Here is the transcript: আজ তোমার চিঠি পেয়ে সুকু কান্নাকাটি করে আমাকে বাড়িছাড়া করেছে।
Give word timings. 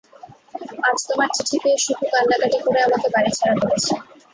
আজ 0.87 0.97
তোমার 1.07 1.29
চিঠি 1.35 1.57
পেয়ে 1.63 1.77
সুকু 1.83 2.05
কান্নাকাটি 2.13 2.57
করে 2.65 2.79
আমাকে 2.87 3.07
বাড়িছাড়া 3.15 3.55
করেছে। 3.61 3.93